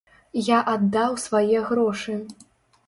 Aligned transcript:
Я 0.45 0.59
аддаў 0.73 1.21
свае 1.27 1.57
грошы. 1.69 2.19